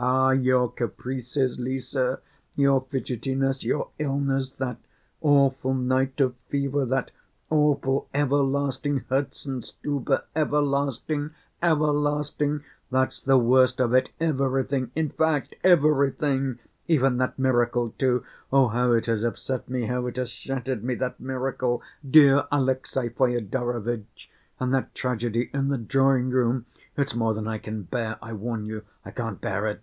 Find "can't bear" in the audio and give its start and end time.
29.12-29.66